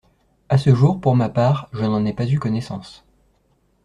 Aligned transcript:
À 0.49 0.57
ce 0.57 0.73
jour, 0.73 0.99
pour 0.99 1.15
ma 1.15 1.29
part, 1.29 1.69
je 1.73 1.83
n’en 1.83 2.03
ai 2.07 2.13
pas 2.13 2.25
eu 2.25 2.39
connaissance. 2.39 3.05